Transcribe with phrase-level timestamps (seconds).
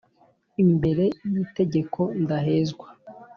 [0.63, 2.87] imbere y’itegeko ndahezwa,